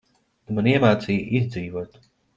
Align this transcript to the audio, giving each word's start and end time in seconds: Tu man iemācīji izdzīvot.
Tu 0.47 0.55
man 0.59 0.69
iemācīji 0.71 1.39
izdzīvot. 1.41 1.99